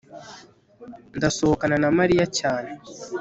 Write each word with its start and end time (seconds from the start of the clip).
ndasohokana 1.17 1.75
na 1.83 1.89
mariya 1.97 2.25
cyane 2.39 2.71